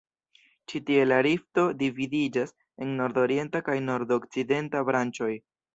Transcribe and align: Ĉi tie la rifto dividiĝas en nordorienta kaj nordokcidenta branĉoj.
Ĉi 0.71 0.79
tie 0.87 1.03
la 1.09 1.19
rifto 1.27 1.65
dividiĝas 1.83 2.57
en 2.87 2.97
nordorienta 3.03 3.65
kaj 3.71 3.81
nordokcidenta 3.93 4.89
branĉoj. 4.93 5.35